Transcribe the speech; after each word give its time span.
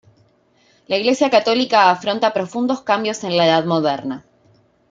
La 0.87 0.97
Iglesia 0.97 1.29
católica 1.29 1.91
afronta 1.91 2.33
profundos 2.33 2.81
cambios 2.81 3.23
en 3.23 3.37
la 3.37 3.45
Edad 3.45 3.65
Moderna. 3.65 4.25